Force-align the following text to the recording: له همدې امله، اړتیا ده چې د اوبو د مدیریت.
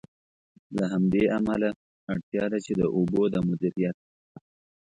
له 0.77 0.83
همدې 0.93 1.23
امله، 1.37 1.69
اړتیا 2.11 2.43
ده 2.51 2.57
چې 2.65 2.71
د 2.79 2.81
اوبو 2.95 3.21
د 3.33 3.35
مدیریت. 3.47 3.97